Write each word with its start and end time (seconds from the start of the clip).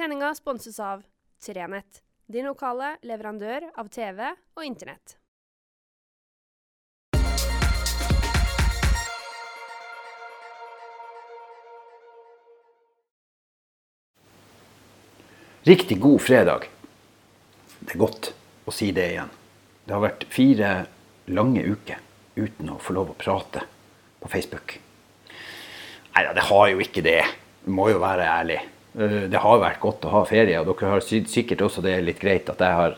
Sendinga 0.00 0.34
sponses 0.34 0.80
av 0.80 1.02
Trenett, 1.44 1.98
din 2.26 2.46
lokale 2.48 2.94
leverandør 3.04 3.66
av 3.76 3.90
TV 3.92 4.30
og 4.56 4.62
Internett. 4.64 5.12
Riktig 15.68 16.00
god 16.00 16.24
fredag. 16.24 16.64
Det 17.84 17.92
er 17.92 18.00
godt 18.00 18.32
å 18.64 18.72
si 18.72 18.88
det 18.96 19.06
igjen. 19.12 19.36
Det 19.84 19.98
har 19.98 20.06
vært 20.08 20.28
fire 20.32 20.74
lange 21.28 21.68
uker 21.68 22.00
uten 22.40 22.72
å 22.72 22.80
få 22.80 22.96
lov 23.02 23.12
å 23.12 23.20
prate 23.20 23.68
på 24.16 24.32
Facebook. 24.32 24.78
Nei 26.16 26.24
da, 26.24 26.32
det 26.32 26.48
har 26.48 26.68
jo 26.72 26.86
ikke 26.88 27.04
det. 27.04 27.20
Du 27.68 27.74
må 27.76 27.92
jo 27.92 28.00
være 28.00 28.32
ærlig. 28.40 28.62
Eh, 28.98 29.28
Det 29.30 29.38
har 29.38 29.60
vært 29.62 29.80
godt 29.80 30.04
å 30.04 30.10
ha 30.14 30.24
ferie, 30.26 30.58
og 30.60 30.66
dere 30.66 30.90
har 30.90 31.00
sikkert 31.04 31.62
også 31.62 31.82
det 31.84 31.92
er 31.94 32.02
litt 32.02 32.20
greit 32.20 32.48
at 32.50 32.58
jeg 32.58 32.74
har 32.74 32.96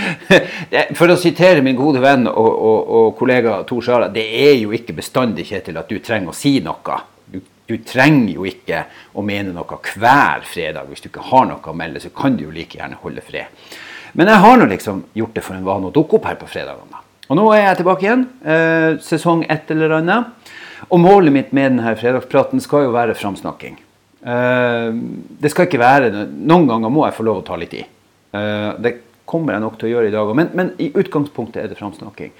For 0.98 1.10
å 1.10 1.16
sitere 1.18 1.62
min 1.64 1.78
gode 1.78 2.02
venn 2.02 2.26
og, 2.28 2.50
og, 2.50 2.90
og 2.98 3.14
kollega 3.18 3.62
Tor 3.68 3.82
Sara, 3.86 4.10
det 4.12 4.26
er 4.42 4.58
jo 4.60 4.74
ikke 4.76 4.96
bestandig, 5.00 5.48
Kjetil, 5.48 5.80
at 5.80 5.88
du 5.88 5.98
trenger 6.04 6.30
å 6.34 6.36
si 6.36 6.58
noe. 6.64 7.00
Du, 7.30 7.40
du 7.40 7.76
trenger 7.86 8.34
jo 8.36 8.46
ikke 8.48 8.84
å 9.16 9.24
mene 9.24 9.54
noe 9.56 9.80
hver 9.94 10.44
fredag. 10.44 10.86
Hvis 10.90 11.02
du 11.04 11.08
ikke 11.08 11.26
har 11.32 11.48
noe 11.48 11.64
å 11.64 11.76
melde, 11.76 12.02
så 12.02 12.12
kan 12.14 12.36
du 12.36 12.44
jo 12.46 12.54
like 12.54 12.78
gjerne 12.78 13.00
holde 13.00 13.24
fred. 13.24 13.48
Men 14.12 14.26
jeg 14.28 14.42
har 14.42 14.56
nå 14.58 14.66
liksom 14.70 15.04
gjort 15.14 15.36
det 15.38 15.44
for 15.46 15.56
en 15.56 15.66
vane 15.66 15.88
å 15.88 15.94
dukke 15.94 16.18
opp 16.18 16.26
her 16.28 16.38
på 16.38 16.48
fredagene. 16.50 17.04
Og 17.30 17.38
nå 17.38 17.44
er 17.54 17.62
jeg 17.62 17.80
tilbake 17.80 18.02
igjen. 18.04 18.24
Eh, 18.42 18.96
sesong 19.06 19.44
ett 19.48 19.70
eller 19.70 20.00
annet. 20.00 20.50
Og 20.90 20.98
målet 20.98 21.32
mitt 21.32 21.52
med 21.54 21.76
denne 21.76 21.92
fredagspraten 21.98 22.60
skal 22.62 22.88
jo 22.88 22.94
være 22.96 23.14
framsnakking. 23.14 23.78
Eh, 24.20 24.88
det 25.40 25.50
skal 25.52 25.64
ikke 25.64 25.80
være 25.80 26.26
Noen 26.28 26.66
ganger 26.68 26.92
må 26.92 27.06
jeg 27.06 27.16
få 27.16 27.24
lov 27.24 27.40
å 27.40 27.46
ta 27.46 27.56
litt 27.60 27.78
i. 27.78 27.84
Eh, 28.36 28.68
det 28.82 28.96
kommer 29.30 29.54
jeg 29.54 29.62
nok 29.62 29.78
til 29.78 29.88
å 29.88 29.92
gjøre 29.92 30.10
i 30.10 30.14
dag 30.14 30.26
òg, 30.26 30.36
men, 30.36 30.52
men 30.58 30.72
i 30.82 30.90
utgangspunktet 30.90 31.62
er 31.62 31.70
det 31.70 31.78
framsnakking. 31.78 32.32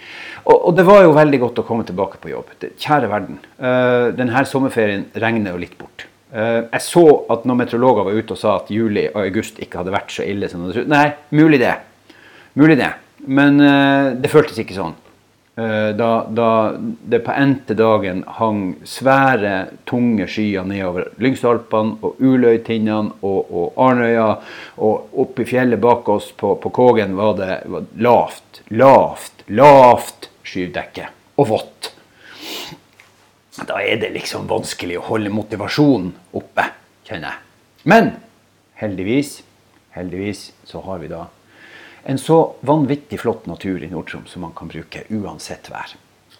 Og, 0.42 0.56
og 0.56 0.72
det 0.76 0.84
var 0.88 1.04
jo 1.04 1.14
veldig 1.14 1.42
godt 1.44 1.60
å 1.62 1.66
komme 1.68 1.86
tilbake 1.86 2.18
på 2.22 2.32
jobb. 2.32 2.50
Kjære 2.58 3.10
verden. 3.12 3.38
Uh, 3.62 4.10
denne 4.18 4.42
sommerferien 4.50 5.06
regner 5.22 5.54
jo 5.54 5.62
litt 5.62 5.76
bort. 5.78 6.08
Eh, 6.30 6.62
jeg 6.62 6.82
så 6.84 7.04
at 7.32 7.46
når 7.48 7.56
meteorologer 7.64 8.06
var 8.06 8.18
ute 8.18 8.34
og 8.36 8.38
sa 8.38 8.56
at 8.60 8.68
juli 8.70 9.08
og 9.10 9.18
august 9.24 9.56
ikke 9.62 9.80
hadde 9.80 9.94
vært 9.94 10.12
så 10.14 10.26
ille 10.26 10.50
som 10.50 10.62
det 10.68 10.84
Nei, 10.90 11.08
mulig 11.34 11.58
det. 11.62 11.74
Mulig 12.60 12.76
det. 12.78 12.90
Men 13.26 13.58
eh, 13.64 14.12
det 14.20 14.30
føltes 14.30 14.60
ikke 14.62 14.78
sånn. 14.78 14.94
Eh, 15.60 15.96
da, 15.96 16.26
da 16.30 16.76
det 16.80 17.18
på 17.18 17.32
endte 17.36 17.74
dagen 17.74 18.22
hang 18.38 18.60
svære, 18.86 19.66
tunge 19.84 20.24
skyer 20.30 20.64
nedover 20.64 21.10
Lyngsalpene 21.20 21.98
og 22.06 22.20
Uløytindene 22.22 23.18
og, 23.26 23.50
og 23.50 23.80
Arnøya. 23.84 24.28
Og 24.80 25.18
oppe 25.24 25.44
i 25.44 25.48
fjellet 25.50 25.82
bak 25.82 26.08
oss 26.08 26.30
på, 26.32 26.54
på 26.62 26.72
Kågen 26.72 27.16
var 27.18 27.34
det 27.40 27.58
var 27.74 27.88
lavt, 28.00 28.62
lavt, 28.72 29.44
lavt 29.52 30.30
skydekke. 30.46 31.10
Og 31.42 31.50
vått. 31.50 31.90
Da 33.66 33.82
er 33.82 34.00
det 34.00 34.14
liksom 34.14 34.48
vanskelig 34.48 34.96
å 35.00 35.08
holde 35.10 35.32
motivasjonen 35.34 36.14
oppe, 36.40 36.64
kjenner 37.04 37.34
jeg. 37.34 37.44
Men 37.90 38.14
heldigvis, 38.80 39.40
heldigvis 39.96 40.46
så 40.68 40.80
har 40.86 41.02
vi 41.02 41.10
da 41.12 41.26
en 42.10 42.18
så 42.18 42.38
vanvittig 42.66 43.20
flott 43.22 43.44
natur 43.46 43.82
i 43.82 43.88
Nord-Troms 43.90 44.32
som 44.34 44.42
man 44.42 44.54
kan 44.56 44.70
bruke 44.70 45.04
uansett 45.14 45.68
vær. 45.70 45.92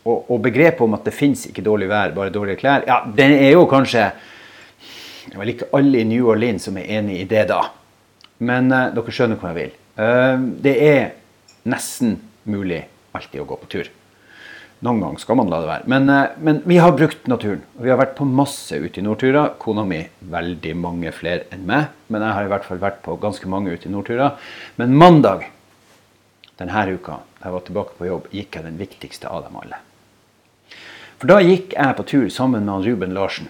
Og, 0.03 0.25
og 0.33 0.41
begrepet 0.43 0.83
om 0.83 0.97
at 0.97 1.05
det 1.07 1.15
fins 1.15 1.45
ikke 1.47 1.63
dårlig 1.63 1.87
vær, 1.91 2.15
bare 2.17 2.33
dårlige 2.35 2.59
klær, 2.63 2.87
ja, 2.89 3.03
den 3.07 3.37
er 3.37 3.53
jo 3.53 3.67
kanskje 3.71 4.11
Det 5.21 5.37
er 5.37 5.39
vel 5.39 5.53
ikke 5.53 5.69
alle 5.77 6.01
i 6.01 6.09
New 6.09 6.27
Orleans 6.33 6.65
som 6.67 6.79
er 6.81 6.89
enig 6.97 7.21
i 7.21 7.29
det, 7.29 7.45
da. 7.53 7.61
Men 8.43 8.73
uh, 8.73 8.89
dere 8.97 9.13
skjønner 9.15 9.39
hvor 9.39 9.53
jeg 9.53 9.59
vil. 9.61 9.75
Uh, 10.01 10.43
det 10.65 10.73
er 10.83 11.03
nesten 11.69 12.17
mulig 12.51 12.81
alltid 13.15 13.45
å 13.45 13.47
gå 13.47 13.59
på 13.61 13.69
tur. 13.71 13.91
Noen 14.81 15.03
ganger 15.05 15.21
skal 15.21 15.37
man 15.37 15.53
la 15.53 15.61
det 15.61 15.69
være. 15.69 15.89
Men, 15.93 16.09
eh, 16.09 16.37
men 16.41 16.63
vi 16.65 16.79
har 16.81 16.97
brukt 16.97 17.27
naturen. 17.29 17.61
og 17.77 17.85
Vi 17.85 17.91
har 17.93 17.99
vært 18.01 18.17
på 18.17 18.25
masse 18.25 18.73
ute 18.73 18.99
i 18.99 19.05
nordturer. 19.05 19.53
Kona 19.61 19.85
mi 19.85 20.01
veldig 20.25 20.73
mange 20.81 21.13
flere 21.13 21.45
enn 21.53 21.67
meg. 21.69 21.93
Men 22.09 22.25
jeg 22.25 22.33
har 22.33 22.45
i 22.45 22.49
hvert 22.49 22.65
fall 22.65 22.81
vært 22.81 23.03
på 23.05 23.21
ganske 23.21 23.47
mange 23.47 23.75
ute 23.77 23.91
i 23.91 23.93
nordturer. 23.93 24.39
Men 24.81 24.97
mandag 24.97 25.45
denne 26.61 26.85
uka, 26.93 27.21
da 27.41 27.49
jeg 27.49 27.57
var 27.57 27.65
tilbake 27.67 27.97
på 27.99 28.11
jobb, 28.11 28.29
gikk 28.35 28.59
jeg 28.59 28.67
den 28.69 28.79
viktigste 28.81 29.31
av 29.33 29.47
dem 29.47 29.57
alle. 29.61 29.81
For 31.21 31.29
da 31.29 31.41
gikk 31.45 31.75
jeg 31.77 31.97
på 31.97 32.07
tur 32.09 32.29
sammen 32.33 32.69
med 32.69 32.87
Ruben 32.87 33.17
Larsen. 33.17 33.49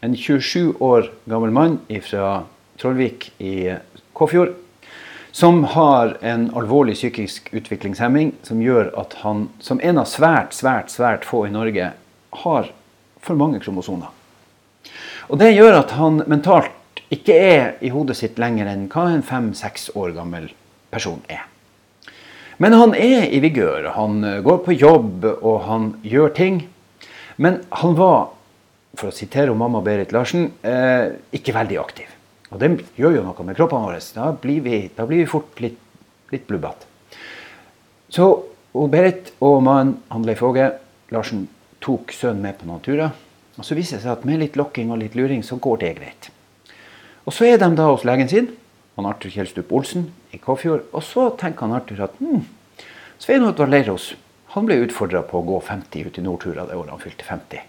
En 0.00 0.14
27 0.14 0.78
år 0.82 1.10
gammel 1.26 1.52
mann 1.54 1.76
fra 2.06 2.44
Trollvik 2.78 3.32
i 3.42 3.74
Kåfjord 4.14 4.54
som 5.38 5.64
har 5.64 6.16
en 6.20 6.48
alvorlig 6.54 6.94
psykisk 6.94 7.50
utviklingshemming 7.54 8.32
som 8.42 8.62
gjør 8.62 8.92
at 8.98 9.18
han, 9.22 9.48
som 9.60 9.80
en 9.82 10.00
av 10.00 10.08
svært, 10.10 10.54
svært, 10.56 10.90
svært 10.90 11.26
få 11.28 11.44
i 11.46 11.52
Norge, 11.54 11.92
har 12.42 12.70
for 13.22 13.38
mange 13.38 13.60
kromosoner. 13.62 14.10
Og 15.28 15.38
det 15.38 15.52
gjør 15.52 15.82
at 15.82 15.94
han 15.98 16.22
mentalt 16.30 17.04
ikke 17.14 17.36
er 17.36 17.68
i 17.84 17.92
hodet 17.92 18.16
sitt 18.18 18.40
lenger 18.40 18.68
enn 18.70 18.88
hva 18.90 19.08
en 19.12 19.22
fem-seks 19.22 19.90
år 19.94 20.16
gammel 20.16 20.50
person 20.90 21.22
er. 21.30 21.44
Men 22.58 22.74
han 22.74 22.94
er 22.98 23.28
i 23.30 23.40
vigør. 23.42 23.92
Han 23.94 24.22
eh, 24.26 24.40
går 24.42 24.60
på 24.66 24.74
jobb, 24.74 25.24
og 25.38 25.62
han 25.68 25.92
gjør 26.02 26.34
ting. 26.34 26.60
Men 27.38 27.60
han 27.82 27.94
var, 27.98 28.32
for 28.98 29.12
å 29.12 29.14
sitere 29.14 29.54
mamma 29.54 29.82
Berit 29.86 30.14
Larsen, 30.14 30.50
eh, 30.66 31.14
ikke 31.38 31.54
veldig 31.54 31.78
aktiv. 31.80 32.10
Og 32.50 32.58
det 32.62 32.72
gjør 32.98 33.18
jo 33.18 33.24
noe 33.26 33.46
med 33.46 33.58
kroppene 33.58 33.86
våre. 33.86 34.02
Da 34.14 34.32
blir 34.34 34.62
vi, 34.64 34.82
da 34.96 35.06
blir 35.06 35.22
vi 35.22 35.30
fort 35.30 35.60
litt, 35.62 35.78
litt 36.32 36.46
blubbete. 36.48 36.88
Så 38.08 38.28
og 38.78 38.90
Berit 38.92 39.32
og 39.44 39.62
mannen 39.64 39.96
han 40.12 40.26
Leif 40.28 40.42
Åge 40.44 40.68
Larsen 41.14 41.46
tok 41.82 42.12
sønnen 42.12 42.44
med 42.44 42.58
på 42.58 42.68
noen 42.68 42.82
turer. 42.84 43.14
Og 43.58 43.66
så 43.66 43.74
viser 43.78 43.98
det 43.98 44.04
seg 44.04 44.12
at 44.12 44.26
med 44.28 44.42
litt 44.42 44.58
lokking 44.58 44.92
og 44.92 45.00
litt 45.00 45.16
luring, 45.18 45.42
så 45.42 45.58
går 45.58 45.80
det 45.82 45.94
greit. 45.98 46.28
Og 47.26 47.34
så 47.34 47.48
er 47.48 47.58
de 47.60 47.68
da 47.76 47.88
hos 47.88 48.04
legen 48.06 48.30
sin, 48.30 48.50
han 48.98 49.08
Arthur 49.10 49.30
Kjelstrup 49.30 49.72
Olsen 49.72 50.10
i 50.34 50.40
Kåfjord. 50.42 50.88
Og 50.92 51.04
så 51.06 51.28
tenker 51.38 51.66
han 51.66 51.76
Arthur 51.78 52.02
at 52.08 52.18
hm, 52.18 52.42
Svein 53.18 53.46
Oddvar 53.46 53.70
Leirås 53.70 54.12
han 54.54 54.66
ble 54.66 54.80
utfordra 54.82 55.22
på 55.26 55.38
å 55.38 55.46
gå 55.46 55.60
50 55.60 56.08
ut 56.08 56.18
i 56.18 56.24
Nordtura 56.24 56.64
det 56.66 56.76
året 56.78 56.94
han 56.94 57.02
fylte 57.02 57.26
50. 57.26 57.64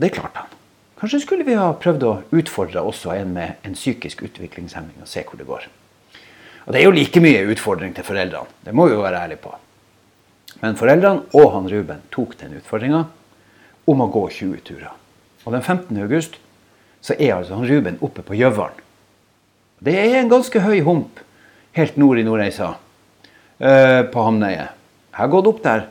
Det 0.00 0.10
klarte 0.14 0.44
han. 0.44 0.58
Kanskje 1.02 1.18
skulle 1.24 1.44
vi 1.44 1.56
ha 1.58 1.72
prøvd 1.74 2.04
å 2.06 2.12
utfordre 2.38 2.84
også 2.86 3.10
en 3.16 3.32
med 3.34 3.64
en 3.66 3.74
psykisk 3.74 4.22
utviklingshemming 4.22 5.02
og 5.02 5.10
se 5.10 5.24
hvor 5.26 5.40
det 5.40 5.48
går. 5.48 5.66
Og 6.62 6.72
Det 6.72 6.78
er 6.78 6.86
jo 6.86 6.94
like 6.94 7.20
mye 7.20 7.42
utfordring 7.50 7.94
til 7.96 8.06
foreldrene, 8.06 8.46
det 8.62 8.72
må 8.72 8.86
vi 8.86 8.94
jo 8.94 9.02
være 9.02 9.18
ærlige 9.18 9.42
på. 9.42 9.50
Men 10.62 10.78
foreldrene 10.78 11.26
og 11.34 11.50
han 11.56 11.66
Ruben 11.72 12.04
tok 12.14 12.36
den 12.38 12.54
utfordringa 12.60 13.02
om 13.90 14.04
å 14.04 14.10
gå 14.14 14.22
20 14.30 14.62
turer. 14.62 14.92
Og 15.42 15.56
den 15.56 15.62
15. 15.62 15.98
august 16.04 16.38
så 17.02 17.16
er 17.18 17.34
altså 17.34 17.58
han 17.58 17.66
Ruben 17.66 17.98
oppe 18.00 18.22
på 18.22 18.38
Gjøvaren. 18.38 18.78
Det 19.82 19.94
er 19.98 20.20
en 20.20 20.30
ganske 20.30 20.60
høy 20.62 20.78
hump 20.86 21.18
helt 21.74 21.96
nord 21.98 22.20
i 22.20 22.22
Nordreisa, 22.22 22.74
eh, 23.58 24.02
på 24.06 24.26
Hamneiet. 24.26 24.76
Jeg 25.10 25.18
har 25.18 25.30
gått 25.32 25.48
opp 25.50 25.62
der. 25.64 25.86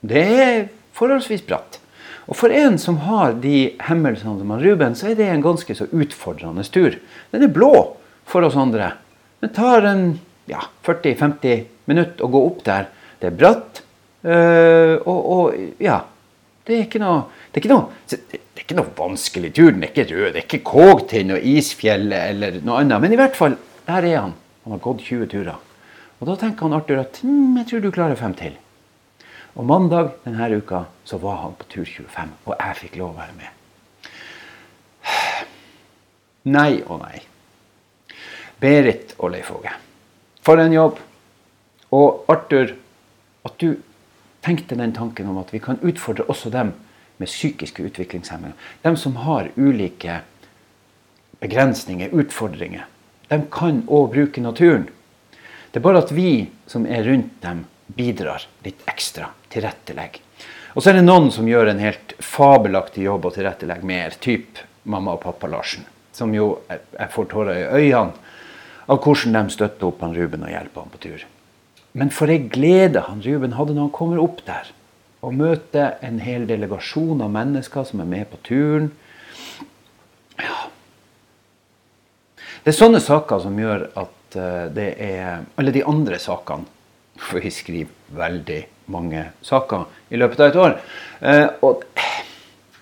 Det 0.00 0.22
er 0.22 0.68
forholdsvis 0.94 1.42
bratt. 1.48 1.80
Og 2.28 2.36
for 2.38 2.54
en 2.54 2.78
som 2.78 3.00
har 3.02 3.34
de 3.42 3.74
hemmelsene 3.82 4.38
som 4.38 4.52
Ruben, 4.60 4.94
så 4.94 5.10
er 5.10 5.18
det 5.18 5.26
en 5.26 5.42
ganske 5.42 5.74
så 5.74 5.88
utfordrende 5.90 6.62
tur. 6.70 6.94
Den 7.32 7.42
er 7.42 7.48
blå 7.48 7.96
for 8.24 8.46
oss 8.46 8.54
andre. 8.54 8.92
Det 9.40 9.54
tar 9.56 9.82
en 9.90 10.20
ja, 10.46 10.62
40-50 10.86 11.66
minutter 11.90 12.22
å 12.22 12.30
gå 12.30 12.46
opp 12.46 12.62
der. 12.64 12.86
Det 13.18 13.32
er 13.32 13.38
bratt. 13.38 13.82
øh, 14.22 15.02
og, 15.02 15.20
og 15.32 15.82
ja 15.82 15.98
Det 16.66 16.76
er 16.76 16.84
ikke 16.86 17.02
noe 17.02 17.24
det 17.52 17.58
er 17.58 17.64
ikke 17.64 17.72
noe, 17.74 17.98
det 18.08 18.38
er 18.38 18.62
ikke 18.62 18.76
noe 18.78 18.92
vanskelig 18.96 19.50
tur. 19.52 19.72
Den 19.74 19.82
er 19.84 19.90
ikke 19.90 20.06
rød. 20.08 20.28
Det 20.32 20.40
er 20.40 20.46
ikke 20.46 20.62
Kågtind 20.64 21.34
og 21.34 21.44
Isfjellet 21.52 22.30
eller 22.32 22.60
noe 22.64 22.78
annet. 22.80 23.02
Men 23.04 23.12
i 23.12 23.18
hvert 23.20 23.36
fall, 23.36 23.58
der 23.84 24.06
er 24.08 24.18
han. 24.22 24.32
Han 24.64 24.76
har 24.76 24.80
gått 24.80 25.02
20 25.04 25.28
turer. 25.34 25.58
Og 26.22 26.28
da 26.30 26.36
tenker 26.38 26.64
han 26.64 26.76
Arthur 26.78 27.02
at 27.02 27.18
hm, 27.20 27.58
jeg 27.58 27.68
tror 27.68 27.82
du 27.82 27.90
klarer 27.92 28.16
fem 28.16 28.32
til. 28.38 28.54
Og 29.52 29.66
mandag 29.68 30.14
denne 30.24 30.48
uka 30.56 30.84
så 31.04 31.18
var 31.20 31.42
han 31.42 31.56
på 31.58 31.68
tur 31.74 31.84
25, 31.84 32.30
og 32.46 32.54
jeg 32.54 32.78
fikk 32.78 32.96
lov 33.02 33.10
å 33.12 33.18
være 33.18 33.36
med. 33.36 34.08
Nei 36.56 36.80
og 36.86 37.02
nei. 37.02 37.18
Berit 38.62 39.12
og 39.18 39.34
Leif 39.34 39.50
Åge. 39.52 39.74
For 40.42 40.58
en 40.62 40.72
jobb. 40.72 40.96
Og 41.92 42.30
Arthur, 42.32 42.72
at 43.44 43.58
du 43.60 43.76
tenkte 44.42 44.78
den 44.78 44.92
tanken 44.92 45.28
om 45.30 45.38
at 45.38 45.52
vi 45.54 45.60
kan 45.62 45.80
utfordre 45.82 46.26
også 46.30 46.50
dem 46.50 46.72
med 47.20 47.30
psykiske 47.30 47.84
utviklingshemminger. 47.86 48.56
De 48.82 48.96
som 48.98 49.16
har 49.22 49.50
ulike 49.56 50.20
begrensninger, 51.42 52.10
utfordringer. 52.12 52.86
De 53.28 53.38
kan 53.50 53.82
òg 53.86 54.10
bruke 54.14 54.42
naturen. 54.42 54.88
Det 55.70 55.80
er 55.80 55.86
bare 55.86 56.02
at 56.04 56.12
vi 56.12 56.50
som 56.68 56.86
er 56.86 57.06
rundt 57.06 57.38
dem, 57.42 57.64
bidrar 57.92 58.44
litt 58.64 58.82
ekstra. 58.88 59.30
Tilrettelegger. 59.52 60.20
Og 60.72 60.82
så 60.82 60.90
er 60.90 60.98
det 60.98 61.04
noen 61.04 61.28
som 61.32 61.48
gjør 61.48 61.72
en 61.72 61.82
helt 61.82 62.14
fabelaktig 62.24 63.04
jobb 63.04 63.26
og 63.28 63.34
tilrettelegger 63.36 63.88
mer. 63.88 64.16
Typ 64.20 64.60
mamma 64.88 65.16
og 65.16 65.22
pappa 65.24 65.50
Larsen. 65.50 65.84
Som 66.12 66.32
jo 66.36 66.54
jeg 66.68 67.10
får 67.12 67.28
tårer 67.32 67.58
i 67.58 67.84
øynene 67.84 68.32
av 68.90 68.98
hvordan 69.04 69.36
de 69.36 69.54
støtter 69.54 69.88
opp 69.88 70.00
han 70.04 70.16
Ruben 70.16 70.44
og 70.44 70.52
hjelper 70.52 70.84
han 70.84 70.92
på 70.92 71.02
tur. 71.04 71.26
Men 71.98 72.12
for 72.14 72.32
ei 72.32 72.40
glede 72.48 73.04
han 73.08 73.20
Ruben 73.24 73.56
hadde 73.58 73.74
når 73.76 73.88
han 73.88 73.96
kommer 73.96 74.22
opp 74.22 74.40
der 74.46 74.70
og 75.22 75.36
møter 75.38 76.00
en 76.02 76.18
hel 76.18 76.48
delegasjon 76.48 77.20
av 77.22 77.30
mennesker 77.30 77.86
som 77.86 78.00
er 78.02 78.08
med 78.10 78.26
på 78.32 78.40
turen. 78.48 78.88
Ja. 80.40 80.56
Det 82.64 82.72
er 82.72 82.78
sånne 82.78 82.98
saker 83.02 83.42
som 83.44 83.58
gjør 83.58 83.86
at 83.98 84.38
eh, 84.38 84.66
det 84.74 84.88
er 85.02 85.44
Alle 85.58 85.74
de 85.74 85.82
andre 85.86 86.18
sakene 86.22 86.66
For 87.20 87.42
vi 87.42 87.50
skriver 87.54 88.16
veldig 88.16 88.60
mange 88.90 89.28
saker 89.46 89.84
i 90.10 90.18
løpet 90.18 90.40
av 90.40 90.50
et 90.50 90.58
år. 90.58 90.76
Eh, 91.20 91.48
og 91.62 91.84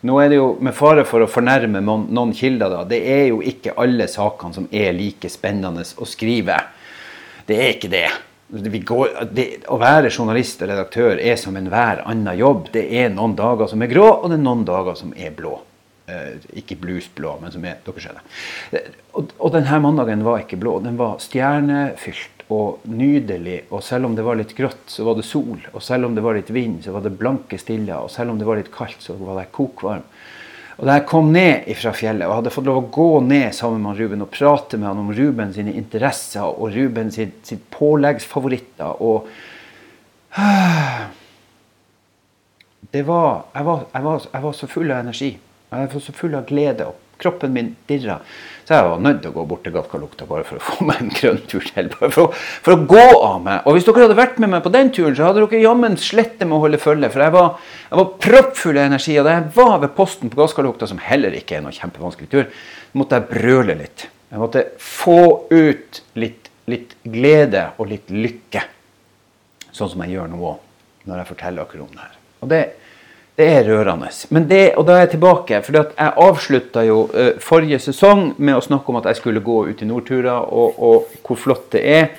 nå 0.09 0.17
er 0.23 0.31
det 0.33 0.39
jo 0.39 0.55
med 0.65 0.73
fare 0.77 1.05
for 1.05 1.21
å 1.21 1.29
fornærme 1.29 1.83
noen 1.85 2.33
kilder, 2.33 2.73
da. 2.73 2.85
Det 2.89 3.03
er 3.05 3.27
jo 3.35 3.43
ikke 3.45 3.77
alle 3.77 4.07
sakene 4.09 4.57
som 4.57 4.69
er 4.73 4.95
like 4.97 5.29
spennende 5.29 5.85
å 5.85 6.09
skrive. 6.09 6.57
Det 7.45 7.59
er 7.61 7.75
ikke 7.75 7.93
det. 7.93 8.07
Går, 8.51 9.13
det 9.31 9.47
å 9.71 9.77
være 9.79 10.11
journalist 10.11 10.63
og 10.65 10.73
redaktør 10.73 11.21
er 11.23 11.37
som 11.39 11.55
enhver 11.59 12.03
annen 12.03 12.39
jobb. 12.39 12.73
Det 12.75 12.83
er 12.99 13.13
noen 13.15 13.37
dager 13.39 13.71
som 13.71 13.83
er 13.83 13.91
grå, 13.93 14.09
og 14.11 14.31
det 14.33 14.41
er 14.41 14.43
noen 14.43 14.65
dager 14.67 14.99
som 14.99 15.13
er 15.15 15.31
blå. 15.37 15.53
Eh, 16.11 16.41
ikke 16.59 16.79
bluesblå, 16.81 17.37
men 17.43 17.53
som 17.55 17.65
er 17.69 17.79
Dere 17.87 18.03
skjønner. 18.03 18.91
Og, 19.15 19.31
og 19.39 19.55
denne 19.55 19.81
mandagen 19.85 20.25
var 20.27 20.43
ikke 20.43 20.59
blå. 20.59 20.79
Den 20.83 20.99
var 20.99 21.21
stjernefylt 21.23 22.45
og 22.51 22.83
nydelig. 22.91 23.61
Og 23.71 23.85
selv 23.87 24.09
om 24.09 24.17
det 24.19 24.27
var 24.27 24.39
litt 24.41 24.57
grått, 24.59 24.83
så 24.91 25.07
var 25.07 25.19
det 25.19 25.27
sol. 25.29 25.61
Og 25.71 25.83
selv 25.85 26.09
om 26.09 26.17
det 26.17 26.25
var 26.27 26.39
litt 26.39 26.51
vind, 26.55 26.81
så 26.85 26.95
var 26.97 27.07
det 27.07 27.15
blanke 27.21 27.59
stiller. 27.61 28.03
Og 28.03 28.11
selv 28.11 28.35
om 28.35 28.41
det 28.41 28.49
var 28.49 28.59
litt 28.59 28.73
kaldt, 28.75 28.99
så 29.05 29.15
var 29.21 29.39
det 29.39 29.51
kokvarm. 29.55 30.07
Og 30.81 30.87
da 30.89 30.95
jeg 30.97 31.05
kom 31.11 31.29
ned 31.29 31.67
fra 31.77 31.91
fjellet 31.93 32.25
og 32.25 32.39
hadde 32.39 32.51
fått 32.55 32.65
lov 32.65 32.79
å 32.81 32.89
gå 32.89 33.09
ned 33.21 33.53
sammen 33.53 33.83
med 33.85 33.99
Ruben 34.01 34.25
og 34.25 34.31
prate 34.33 34.79
med 34.81 34.89
han 34.89 35.03
om 35.03 35.11
Ruben 35.13 35.53
sine 35.53 35.75
interesser 35.77 36.47
og 36.49 36.73
Ruben 36.73 37.13
sitt, 37.13 37.43
sitt 37.45 37.67
påleggsfavoritter 37.75 39.03
og 39.05 39.29
det 42.95 43.03
var 43.05 43.45
jeg, 43.53 43.67
var, 43.67 43.85
jeg, 43.93 44.03
var, 44.09 44.25
jeg 44.33 44.43
var 44.47 44.57
så 44.57 44.67
full 44.71 44.89
av 44.89 45.03
energi. 45.05 45.31
Jeg 45.71 45.93
var 45.93 46.03
så 46.07 46.15
full 46.17 46.35
av 46.39 46.49
glede. 46.49 46.87
og 46.89 47.10
Kroppen 47.21 47.53
min 47.55 47.75
dirra. 47.89 48.21
Så 48.71 48.77
jeg 48.77 48.87
var 48.87 49.01
nødt 49.03 49.17
til 49.19 49.33
å 49.33 49.35
gå 49.35 49.45
bort 49.51 49.65
til 49.67 49.73
Gatkalukta 49.75 50.27
bare 50.29 50.45
for 50.47 50.61
å 50.61 50.63
få 50.63 50.85
meg 50.87 51.01
en 51.03 51.09
grønn 51.11 51.41
tur 51.51 51.65
til. 51.67 51.89
Bare 51.91 52.13
for, 52.15 52.37
for, 52.37 52.77
å 52.77 52.87
gå 52.87 53.07
av 53.27 53.41
meg. 53.43 53.65
Og 53.67 53.75
hvis 53.75 53.89
dere 53.89 54.05
hadde 54.05 54.19
vært 54.19 54.39
med 54.39 54.53
meg 54.53 54.63
på 54.63 54.71
den 54.71 54.93
turen, 54.95 55.17
så 55.19 55.27
hadde 55.27 55.43
dere 55.43 55.63
jammen 55.65 55.97
slettet 55.99 56.45
med 56.47 56.55
å 56.55 56.61
holde 56.63 56.79
følge. 56.79 57.11
For 57.11 57.25
jeg 57.25 57.35
var, 57.35 57.57
jeg 57.89 57.99
var 57.99 58.13
proppfull 58.27 58.79
av 58.79 58.87
energi. 58.87 59.17
Og 59.19 59.27
da 59.27 59.35
jeg 59.35 59.49
var 59.57 59.75
ved 59.83 59.97
posten 59.97 60.31
på 60.31 60.39
Gasskalukta, 60.39 60.87
som 60.87 61.03
heller 61.03 61.35
ikke 61.35 61.59
er 61.59 61.65
noen 61.65 61.75
kjempevanskelig 61.81 62.31
tur, 62.31 62.63
måtte 62.95 63.19
jeg 63.19 63.29
brøle 63.33 63.77
litt. 63.81 64.07
Jeg 64.31 64.45
måtte 64.45 64.63
få 64.79 65.19
ut 65.51 66.01
litt, 66.23 66.53
litt 66.71 66.95
glede 67.03 67.65
og 67.75 67.91
litt 67.91 68.15
lykke. 68.15 68.63
Sånn 69.75 69.91
som 69.91 70.07
jeg 70.07 70.15
gjør 70.15 70.31
nå 70.31 70.39
òg, 70.53 70.63
når 71.11 71.25
jeg 71.25 71.31
forteller 71.33 71.67
akkurat 71.67 71.89
om 71.89 71.99
det 71.99 72.07
her. 72.07 72.17
Og 72.39 72.55
det 72.55 72.63
det 73.41 73.47
er 73.51 73.69
rørende. 73.69 74.11
Det, 74.49 74.65
og 74.79 74.87
da 74.89 74.97
er 74.97 75.07
jeg 75.07 75.15
tilbake. 75.17 75.61
For 75.67 75.79
jeg 75.81 76.13
avslutta 76.25 76.85
jo 76.87 77.05
uh, 77.11 77.31
forrige 77.43 77.81
sesong 77.83 78.35
med 78.39 78.59
å 78.59 78.65
snakke 78.65 78.93
om 78.93 79.01
at 79.01 79.09
jeg 79.11 79.21
skulle 79.21 79.45
gå 79.45 79.63
ut 79.71 79.83
i 79.83 79.89
Nordtura, 79.89 80.41
og, 80.45 80.77
og, 80.79 81.15
hvor 81.27 81.41
flott 81.41 81.71
det 81.75 81.85
er. 81.89 82.11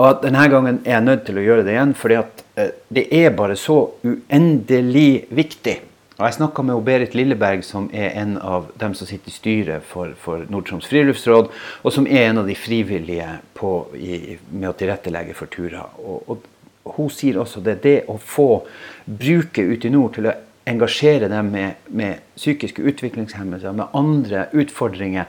Og 0.00 0.06
at 0.08 0.24
denne 0.24 0.46
gangen 0.52 0.80
er 0.84 0.96
jeg 0.96 1.06
nødt 1.06 1.26
til 1.28 1.38
å 1.38 1.44
gjøre 1.44 1.66
det 1.66 1.76
igjen, 1.76 1.94
fordi 1.98 2.18
at 2.20 2.44
uh, 2.58 2.66
det 2.90 3.06
er 3.20 3.38
bare 3.38 3.58
så 3.60 3.78
uendelig 4.02 5.26
viktig. 5.30 5.78
Og 6.20 6.26
Jeg 6.26 6.36
snakka 6.36 6.62
med 6.68 6.82
Berit 6.84 7.14
Lilleberg, 7.16 7.62
som 7.64 7.86
er 7.96 8.12
en 8.20 8.34
av 8.44 8.66
dem 8.80 8.92
som 8.92 9.08
sitter 9.08 9.32
i 9.32 9.36
styret 9.38 9.86
for, 9.88 10.12
for 10.20 10.44
Nord-Troms 10.52 10.88
friluftsråd, 10.90 11.48
og 11.80 11.94
som 11.94 12.04
er 12.04 12.26
en 12.28 12.42
av 12.42 12.50
de 12.50 12.56
frivillige 12.58 13.38
på, 13.56 13.70
i, 13.96 14.36
med 14.52 14.68
å 14.68 14.76
tilrettelegge 14.76 15.38
for 15.38 15.48
turer. 15.48 15.86
Og 16.04 16.44
hun 16.84 17.10
sier 17.12 17.38
også 17.40 17.62
det, 17.64 17.80
det 17.84 17.96
å 18.08 18.16
få 18.18 18.62
bruket 19.04 19.68
ute 19.68 19.88
i 19.88 19.92
nord 19.92 20.14
til 20.16 20.30
å 20.30 20.36
engasjere 20.70 21.28
dem 21.30 21.50
med, 21.52 21.80
med 21.88 22.22
psykiske 22.36 22.82
utviklingshemmelser, 22.82 23.74
med 23.76 23.96
andre 23.96 24.46
utfordringer, 24.56 25.28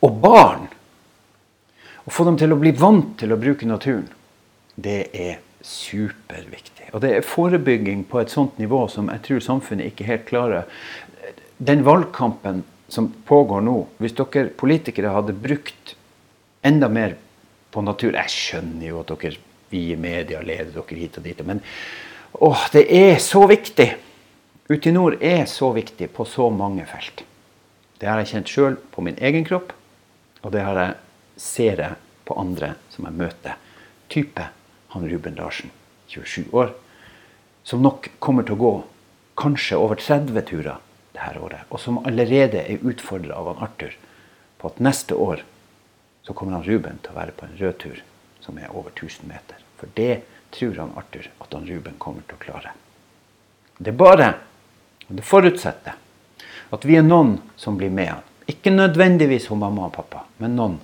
og 0.00 0.20
barn 0.22 0.68
Å 2.08 2.10
få 2.10 2.24
dem 2.24 2.38
til 2.40 2.54
å 2.54 2.56
bli 2.58 2.70
vant 2.74 3.10
til 3.20 3.30
å 3.30 3.36
bruke 3.38 3.66
naturen, 3.68 4.06
det 4.74 5.10
er 5.12 5.34
superviktig. 5.62 6.88
Og 6.96 7.02
det 7.04 7.10
er 7.12 7.26
forebygging 7.28 8.06
på 8.08 8.22
et 8.22 8.32
sånt 8.32 8.56
nivå 8.58 8.86
som 8.90 9.10
jeg 9.12 9.20
tror 9.26 9.44
samfunnet 9.44 9.92
ikke 9.92 10.06
helt 10.08 10.24
klarer. 10.30 10.64
Den 11.60 11.84
valgkampen 11.84 12.64
som 12.88 13.10
pågår 13.28 13.60
nå, 13.68 13.76
hvis 14.00 14.16
dere 14.16 14.48
politikere 14.58 15.12
hadde 15.12 15.36
brukt 15.36 15.94
enda 16.66 16.88
mer 16.88 17.18
på 17.70 17.84
natur 17.84 18.16
Jeg 18.16 18.32
skjønner 18.32 18.88
jo 18.88 19.02
at 19.04 19.12
dere 19.12 19.49
vi 19.70 19.90
i 19.92 19.96
media 19.96 20.42
leder 20.42 20.72
dere 20.74 20.98
hit 20.98 21.18
og 21.18 21.26
dit. 21.26 21.42
Men 21.46 21.62
åh, 22.32 22.66
det 22.72 22.86
er 22.90 23.18
så 23.22 23.46
viktig! 23.50 23.90
Ute 24.70 24.86
i 24.86 24.94
nord 24.94 25.16
er 25.18 25.46
så 25.50 25.72
viktig 25.74 26.12
på 26.14 26.24
så 26.28 26.46
mange 26.54 26.84
felt. 26.86 27.24
Det 27.98 28.06
har 28.06 28.20
jeg 28.22 28.30
kjent 28.30 28.52
sjøl 28.52 28.76
på 28.94 29.02
min 29.02 29.18
egen 29.18 29.42
kropp, 29.44 29.72
og 30.44 30.52
det 30.54 30.62
har 30.62 30.78
jeg 30.78 30.94
ser 31.40 31.82
jeg 31.82 31.98
på 32.28 32.36
andre 32.38 32.74
som 32.92 33.08
jeg 33.08 33.18
møter. 33.18 33.56
Type 34.12 34.46
han 34.94 35.08
Ruben 35.10 35.34
Larsen, 35.38 35.72
27 36.12 36.54
år, 36.54 36.70
som 37.66 37.82
nok 37.82 38.08
kommer 38.22 38.46
til 38.46 38.56
å 38.56 38.62
gå 38.62 38.72
kanskje 39.40 39.78
over 39.78 39.98
30 40.00 40.46
turer 40.48 40.78
det 41.14 41.22
her 41.24 41.40
året, 41.42 41.66
og 41.70 41.82
som 41.82 41.98
allerede 42.06 42.62
er 42.62 42.86
utfordra 42.86 43.38
av 43.40 43.50
han 43.50 43.64
Arthur 43.66 43.96
på 44.60 44.70
at 44.70 44.80
neste 44.82 45.16
år 45.18 45.42
så 46.26 46.36
kommer 46.36 46.58
han 46.58 46.66
Ruben 46.66 47.00
til 47.02 47.14
å 47.14 47.18
være 47.18 47.34
på 47.36 47.48
en 47.48 47.58
rød 47.58 47.78
tur 47.82 48.02
som 48.50 48.58
er 48.58 48.76
over 48.76 48.90
1000 48.90 49.28
meter. 49.28 49.56
For 49.78 49.88
det 49.94 50.22
tror 50.50 50.74
han 50.74 50.92
Arthur 50.96 51.30
at 51.38 51.52
han 51.54 51.66
Ruben 51.66 51.94
kommer 51.98 52.26
til 52.26 52.34
å 52.34 52.42
klare. 52.42 52.72
Det 53.78 53.92
er 53.92 53.96
bare, 53.96 54.32
og 55.06 55.14
det 55.16 55.24
forutsetter, 55.24 55.94
at 56.70 56.84
vi 56.86 56.98
er 56.98 57.06
noen 57.06 57.36
som 57.56 57.78
blir 57.78 57.92
med 57.94 58.10
han. 58.10 58.26
Ikke 58.50 58.72
nødvendigvis 58.74 59.46
hun 59.50 59.62
mamma 59.62 59.86
og 59.86 59.94
pappa, 59.94 60.24
men 60.42 60.58
noen 60.58 60.78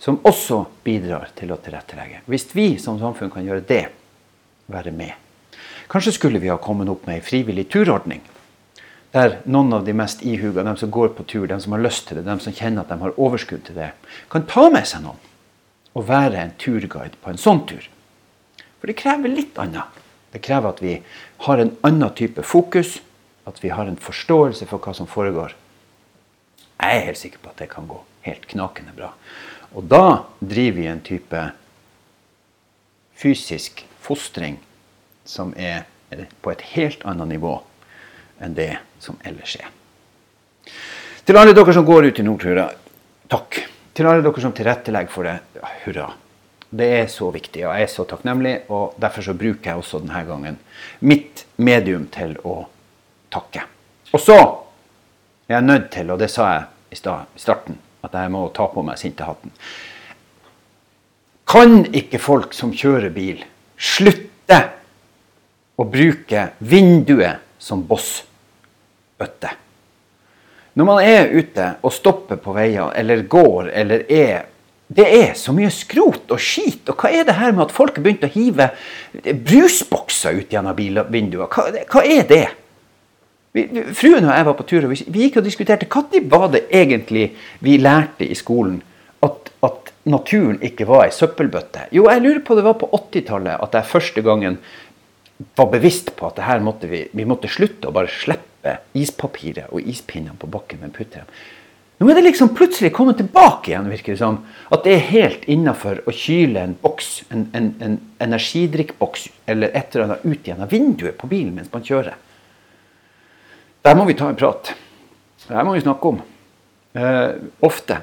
som 0.00 0.18
også 0.24 0.64
bidrar 0.84 1.28
til 1.36 1.52
å 1.52 1.60
tilrettelegge. 1.60 2.22
Hvis 2.24 2.48
vi 2.56 2.72
som 2.80 2.98
samfunn 2.98 3.32
kan 3.32 3.44
gjøre 3.44 3.66
det, 3.68 3.84
være 4.72 4.96
med. 4.96 5.12
Kanskje 5.90 6.16
skulle 6.16 6.40
vi 6.40 6.48
ha 6.48 6.56
kommet 6.62 6.88
opp 6.88 7.04
med 7.04 7.18
ei 7.18 7.24
frivillig 7.24 7.68
turordning. 7.68 8.22
Der 9.12 9.40
noen 9.44 9.74
av 9.74 9.84
de 9.84 9.92
mest 9.92 10.22
ihuga, 10.22 10.64
de 10.64 10.76
som 10.78 10.92
går 10.94 11.12
på 11.18 11.26
tur, 11.28 11.48
de 11.50 11.58
som 11.60 11.74
har 11.74 11.82
lyst 11.82 12.08
til 12.08 12.20
det, 12.20 12.28
de 12.28 12.36
som 12.40 12.54
kjenner 12.54 12.86
at 12.86 12.92
de 12.92 13.00
har 13.02 13.18
overskudd 13.18 13.66
til 13.66 13.76
det, 13.76 13.90
kan 14.32 14.46
ta 14.48 14.70
med 14.72 14.88
seg 14.88 15.04
noen 15.04 15.29
å 15.94 16.02
være 16.06 16.38
en 16.38 16.52
turguide 16.60 17.18
på 17.22 17.32
en 17.32 17.40
sånn 17.40 17.64
tur. 17.68 17.86
For 18.80 18.90
det 18.90 18.98
krever 19.00 19.32
litt 19.32 19.58
annet. 19.60 19.98
Det 20.30 20.42
krever 20.44 20.70
at 20.70 20.82
vi 20.82 20.98
har 21.46 21.58
en 21.58 21.72
annen 21.86 22.14
type 22.16 22.42
fokus, 22.46 23.00
at 23.48 23.58
vi 23.64 23.72
har 23.74 23.88
en 23.90 23.98
forståelse 23.98 24.68
for 24.70 24.82
hva 24.82 24.94
som 24.94 25.08
foregår. 25.10 25.56
Jeg 26.80 26.96
er 26.96 27.08
helt 27.10 27.20
sikker 27.20 27.42
på 27.42 27.50
at 27.50 27.58
det 27.60 27.70
kan 27.72 27.88
gå 27.90 27.98
helt 28.24 28.46
knakende 28.48 28.94
bra. 28.96 29.10
Og 29.74 29.86
da 29.90 30.26
driver 30.40 30.78
vi 30.78 30.86
en 30.90 31.02
type 31.04 31.42
fysisk 33.20 33.84
fostring 34.00 34.58
som 35.28 35.52
er 35.56 35.84
på 36.42 36.52
et 36.52 36.62
helt 36.74 37.04
annet 37.06 37.34
nivå 37.36 37.58
enn 38.40 38.56
det 38.56 38.72
som 39.02 39.18
ellers 39.26 39.58
er. 39.60 39.68
Til 41.26 41.36
alle 41.38 41.54
dere 41.54 41.74
som 41.76 41.86
går 41.86 42.08
ut 42.08 42.18
i 42.18 42.24
Nordtura, 42.26 42.70
takk. 43.30 43.60
Til 43.94 44.06
alle 44.06 44.22
dere 44.22 44.42
som 44.42 44.54
tilrettelegger 44.54 45.12
for 45.12 45.26
det, 45.26 45.36
ja, 45.58 45.70
hurra. 45.84 46.08
Det 46.70 46.86
er 47.00 47.06
så 47.10 47.32
viktig, 47.34 47.64
og 47.66 47.74
jeg 47.74 47.86
er 47.88 47.90
så 47.90 48.04
takknemlig. 48.06 48.54
og 48.70 48.94
Derfor 49.02 49.26
så 49.26 49.34
bruker 49.34 49.72
jeg 49.72 49.80
også 49.80 49.98
denne 50.04 50.22
gangen 50.26 50.58
mitt 51.02 51.44
medium 51.58 52.06
til 52.14 52.36
å 52.46 52.62
takke. 53.32 53.64
Og 54.14 54.22
så 54.22 54.36
er 55.48 55.56
jeg 55.56 55.66
nødt 55.66 55.88
til, 55.90 56.10
og 56.10 56.20
det 56.22 56.30
sa 56.30 56.50
jeg 56.54 56.68
i 56.94 56.98
starten, 56.98 57.78
at 58.06 58.14
jeg 58.14 58.30
må 58.30 58.44
ta 58.54 58.68
på 58.70 58.84
meg 58.86 58.98
sintehatten. 58.98 59.50
Kan 61.50 61.88
ikke 61.90 62.20
folk 62.22 62.54
som 62.54 62.70
kjører 62.70 63.10
bil, 63.14 63.42
slutte 63.74 64.60
å 65.74 65.86
bruke 65.90 66.44
vinduet 66.62 67.42
som 67.58 67.82
bossbøtte? 67.88 69.50
Når 70.74 70.86
man 70.86 71.02
er 71.02 71.32
ute 71.34 71.66
og 71.82 71.92
stopper 71.94 72.38
på 72.40 72.54
veier, 72.54 72.92
eller 72.96 73.26
går, 73.28 73.72
eller 73.74 74.06
er 74.08 74.46
Det 74.90 75.04
er 75.06 75.34
så 75.38 75.52
mye 75.54 75.70
skrot 75.70 76.32
og 76.34 76.40
skit. 76.42 76.88
Og 76.90 76.98
hva 76.98 77.12
er 77.14 77.22
det 77.22 77.36
her 77.38 77.52
med 77.54 77.68
at 77.68 77.74
folk 77.74 77.94
har 77.94 78.02
begynt 78.02 78.24
å 78.26 78.30
hive 78.34 78.72
brusbokser 79.22 80.40
ut 80.40 80.50
gjennom 80.50 80.74
bilvinduer? 80.74 81.46
Hva, 81.46 81.68
hva 81.92 82.02
er 82.02 82.24
det? 82.26 82.46
Vi, 83.54 83.68
fruen 83.94 84.26
og 84.26 84.34
jeg 84.34 84.46
var 84.48 84.56
på 84.58 84.66
tur, 84.66 84.88
og 84.88 84.90
vi, 84.90 85.04
vi 85.06 85.28
gikk 85.28 85.38
og 85.38 85.46
diskuterte 85.46 85.86
når 85.90 86.26
var 86.30 86.50
det 86.50 86.64
egentlig 86.74 87.28
vi 87.62 87.78
lærte 87.78 88.26
i 88.26 88.34
skolen 88.34 88.80
at, 89.22 89.50
at 89.62 89.90
naturen 90.10 90.58
ikke 90.64 90.86
var 90.88 91.06
ei 91.06 91.14
søppelbøtte. 91.14 91.86
Jo, 91.94 92.06
jeg 92.10 92.22
lurer 92.22 92.42
på 92.46 92.56
det 92.58 92.66
var 92.66 92.78
på 92.80 92.90
80-tallet 92.90 93.62
at 93.62 93.74
jeg 93.76 93.90
første 93.90 94.24
gangen 94.26 94.58
var 95.56 95.70
bevisst 95.72 96.12
på 96.16 96.28
at 96.28 96.42
her 96.44 96.60
måtte 96.64 96.88
vi, 96.90 97.04
vi 97.16 97.26
måtte 97.28 97.48
slutte 97.50 97.88
å 97.88 97.94
bare 97.94 98.10
slippe 98.12 98.76
ispapiret 98.96 99.72
og 99.72 99.86
ispinnene 99.88 100.36
på 100.38 100.50
bakken, 100.50 100.82
men 100.82 100.92
putte. 100.94 101.24
Nå 102.00 102.08
er 102.08 102.16
det 102.16 102.24
liksom 102.24 102.54
plutselig 102.56 102.94
kommet 102.96 103.18
tilbake 103.20 103.72
igjen, 103.72 103.90
virker 103.92 104.14
det 104.14 104.22
som. 104.22 104.38
At 104.72 104.86
det 104.86 104.94
er 104.94 105.10
helt 105.10 105.42
innafor 105.52 106.00
å 106.08 106.14
kyle 106.16 106.62
en 106.62 106.72
boks, 106.80 107.10
en, 107.28 107.44
en, 107.56 107.74
en 107.84 107.98
energidrikkboks 108.24 109.26
eller 109.52 109.74
et 109.76 109.92
eller 109.92 110.06
annet 110.06 110.24
ut 110.24 110.48
gjennom 110.48 110.70
vinduet 110.70 111.18
på 111.20 111.28
bilen 111.28 111.52
mens 111.56 111.68
man 111.72 111.84
kjører. 111.84 112.16
Der 113.84 113.96
må 113.96 114.06
vi 114.08 114.16
ta 114.16 114.30
en 114.30 114.40
prat. 114.40 114.72
Det 115.44 115.56
her 115.56 115.66
må 115.68 115.76
vi 115.76 115.84
snakke 115.84 116.14
om. 116.14 116.22
Eh, 116.96 117.28
ofte. 117.68 118.00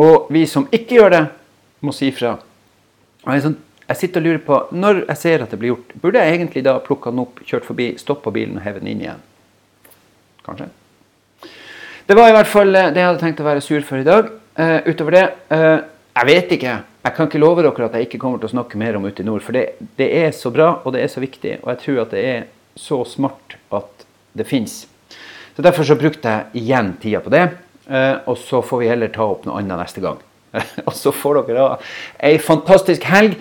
Og 0.00 0.32
vi 0.32 0.46
som 0.48 0.64
ikke 0.72 0.96
gjør 0.96 1.12
det, 1.12 1.22
må 1.84 1.92
si 1.92 2.08
fra. 2.14 2.38
Og 3.24 3.30
jeg, 3.34 3.44
sånn, 3.44 3.58
jeg 3.88 3.96
sitter 3.96 4.20
og 4.20 4.26
lurer 4.26 4.42
på, 4.44 4.56
Når 4.72 5.04
jeg 5.06 5.16
ser 5.16 5.42
at 5.42 5.50
det 5.50 5.58
blir 5.60 5.72
gjort, 5.72 5.94
burde 6.02 6.20
jeg 6.20 6.36
egentlig 6.36 6.64
da 6.66 6.76
plukke 6.84 7.12
den 7.12 7.22
opp, 7.24 7.40
kjørt 7.46 7.64
forbi, 7.64 7.94
stoppa 8.00 8.32
bilen 8.34 8.58
og 8.58 8.66
hevet 8.66 8.84
den 8.84 8.90
inn 8.92 9.06
igjen? 9.06 9.22
Kanskje? 10.44 10.68
Det 12.08 12.16
var 12.16 12.28
i 12.28 12.34
hvert 12.36 12.48
fall 12.48 12.74
eh, 12.76 12.90
det 12.92 13.00
jeg 13.00 13.08
hadde 13.08 13.22
tenkt 13.22 13.40
å 13.40 13.46
være 13.48 13.64
sur 13.64 13.84
for 13.84 14.00
i 14.00 14.06
dag. 14.06 14.28
Uh, 14.58 14.80
utover 14.88 15.14
det 15.14 15.24
uh, 15.54 15.80
Jeg 16.16 16.28
vet 16.28 16.54
ikke. 16.56 16.76
Jeg 17.04 17.14
kan 17.16 17.28
ikke 17.28 17.40
love 17.40 17.62
dere 17.62 17.86
at 17.86 17.96
jeg 17.96 18.08
ikke 18.08 18.20
kommer 18.20 18.40
til 18.42 18.48
å 18.48 18.54
snakke 18.56 18.80
mer 18.80 18.96
om 18.98 19.06
Ute 19.06 19.22
i 19.22 19.26
nord. 19.28 19.44
For 19.44 19.56
det, 19.56 19.78
det, 19.96 20.08
er 20.20 20.32
så 20.36 20.52
bra, 20.52 20.70
og 20.82 20.92
det 20.96 21.04
er 21.04 21.12
så 21.12 21.22
viktig. 21.22 21.58
Og 21.62 21.72
jeg 21.72 21.82
tror 21.84 22.02
at 22.04 22.12
det 22.16 22.24
er 22.28 22.46
så 22.76 23.00
smart 23.08 23.56
at 23.76 24.06
det 24.36 24.48
fins. 24.48 24.82
Så 25.56 25.64
derfor 25.64 25.86
så 25.86 25.96
brukte 26.00 26.32
jeg 26.32 26.64
igjen 26.64 26.94
tida 27.00 27.22
på 27.24 27.32
det. 27.32 27.46
Uh, 27.88 28.20
og 28.28 28.36
så 28.40 28.60
får 28.60 28.82
vi 28.82 28.90
heller 28.92 29.12
ta 29.14 29.24
opp 29.24 29.48
noe 29.48 29.60
annet 29.62 29.80
neste 29.80 30.04
gang. 30.04 30.20
og 30.86 30.92
så 30.96 31.12
får 31.14 31.42
dere 31.48 31.58
da 31.58 31.78
ei 32.28 32.38
fantastisk 32.42 33.04
helg. 33.08 33.36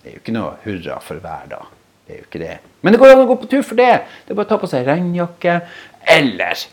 Det 0.00 0.08
er 0.08 0.16
jo 0.16 0.22
ikke 0.22 0.34
noe 0.36 0.56
hurra 0.64 0.98
for 1.04 1.20
hver 1.20 1.48
dag. 1.50 1.70
Det 2.06 2.14
er 2.14 2.22
jo 2.22 2.26
ikke 2.26 2.42
det. 2.42 2.58
Men 2.80 2.94
det 2.94 3.00
går 3.02 3.12
an 3.14 3.24
å 3.24 3.28
gå 3.28 3.36
på 3.42 3.48
tur 3.52 3.64
for 3.66 3.78
det. 3.78 3.92
Det 4.24 4.32
er 4.32 4.38
bare 4.38 4.48
å 4.48 4.52
ta 4.52 4.60
på 4.60 4.70
seg 4.70 4.88
regnjakke. 4.88 5.60
Eller 6.08 6.66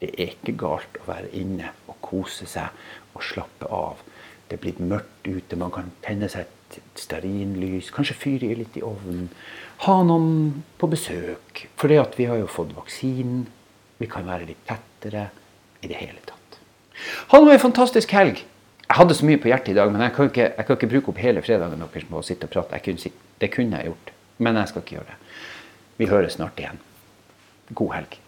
Det 0.00 0.14
er 0.14 0.30
ikke 0.32 0.54
galt 0.56 0.94
å 1.02 1.08
være 1.10 1.28
inne 1.36 1.74
og 1.90 1.98
kose 2.00 2.46
seg 2.48 2.72
og 3.12 3.24
slappe 3.26 3.68
av. 3.68 4.00
Det 4.48 4.56
blitt 4.62 4.80
mørkt 4.80 5.28
ute, 5.28 5.58
man 5.60 5.74
kan 5.74 5.90
tenne 6.00 6.30
seg 6.32 6.46
et 6.48 6.78
stearinlys, 6.98 7.90
kanskje 7.92 8.16
fyre 8.16 8.54
litt 8.56 8.78
i 8.80 8.84
ovnen. 8.86 9.28
Ha 9.84 9.98
noen 10.06 10.62
på 10.80 10.88
besøk. 10.88 11.66
For 11.76 11.92
vi 12.16 12.30
har 12.30 12.40
jo 12.40 12.48
fått 12.48 12.72
vaksinen. 12.78 13.44
Vi 14.00 14.08
kan 14.10 14.26
være 14.26 14.48
litt 14.48 14.62
tettere 14.68 15.26
i 15.84 15.90
det 15.90 15.98
hele 16.00 16.20
tatt. 16.24 16.60
Ha 17.32 17.40
nå 17.40 17.52
ei 17.52 17.60
fantastisk 17.60 18.12
helg. 18.16 18.40
Jeg 18.90 18.98
hadde 18.98 19.14
så 19.14 19.26
mye 19.28 19.38
på 19.38 19.50
hjertet 19.52 19.74
i 19.74 19.76
dag, 19.78 19.92
men 19.92 20.02
jeg 20.02 20.14
kan 20.16 20.30
ikke, 20.30 20.46
jeg 20.56 20.66
kan 20.66 20.78
ikke 20.78 20.90
bruke 20.90 21.12
opp 21.12 21.20
hele 21.22 21.42
fredagen 21.46 21.84
deres 21.84 22.08
med 22.08 22.18
å 22.18 22.24
sitte 22.26 22.48
og 22.48 22.54
prate. 22.56 22.80
Kunne, 22.82 23.12
det 23.38 23.50
kunne 23.54 23.78
jeg 23.78 23.92
gjort, 23.92 24.10
men 24.42 24.58
jeg 24.58 24.72
skal 24.72 24.82
ikke 24.82 24.96
gjøre 24.96 25.12
det. 25.12 25.18
Vi 26.00 26.08
høres 26.10 26.34
snart 26.38 26.58
igjen. 26.58 26.80
God 27.78 27.94
helg. 27.94 28.18